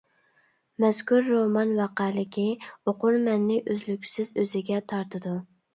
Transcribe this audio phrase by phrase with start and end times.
[0.83, 5.39] مەزكۇر رومان ۋەقەلىكى ئوقۇرمەننى ئۈزلۈكسىز ئۆزىگە تارتىدۇ.